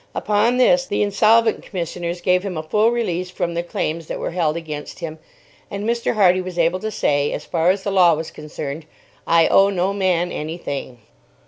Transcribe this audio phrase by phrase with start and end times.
[0.15, 4.31] Upon this, the insolvent commissioners gave him a full release from the claims that were
[4.31, 5.19] held against him,
[5.69, 6.15] and Mr.
[6.15, 8.87] Hardy was able to say, as far as the law was concerned,
[9.27, 11.01] "I owe no man any thing."